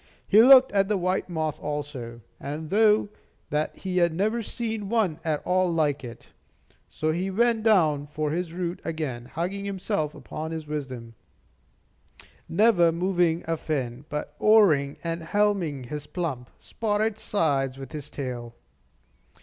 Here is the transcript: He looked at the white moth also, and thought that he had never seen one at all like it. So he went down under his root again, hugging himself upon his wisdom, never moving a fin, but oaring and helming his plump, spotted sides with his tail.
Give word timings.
He 0.27 0.41
looked 0.41 0.71
at 0.71 0.87
the 0.87 0.97
white 0.97 1.29
moth 1.29 1.59
also, 1.59 2.21
and 2.39 2.71
thought 2.71 3.13
that 3.51 3.75
he 3.77 3.97
had 3.99 4.11
never 4.15 4.41
seen 4.41 4.89
one 4.89 5.19
at 5.23 5.43
all 5.45 5.71
like 5.71 6.03
it. 6.03 6.29
So 6.89 7.11
he 7.11 7.29
went 7.29 7.61
down 7.61 8.07
under 8.17 8.31
his 8.35 8.51
root 8.51 8.79
again, 8.83 9.25
hugging 9.25 9.63
himself 9.65 10.15
upon 10.15 10.49
his 10.49 10.65
wisdom, 10.65 11.13
never 12.49 12.91
moving 12.91 13.43
a 13.47 13.57
fin, 13.57 14.05
but 14.09 14.33
oaring 14.39 14.97
and 15.03 15.21
helming 15.21 15.85
his 15.85 16.07
plump, 16.07 16.49
spotted 16.57 17.19
sides 17.19 17.77
with 17.77 17.91
his 17.91 18.09
tail. 18.09 18.55